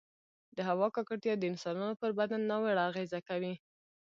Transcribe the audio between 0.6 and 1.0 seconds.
هـوا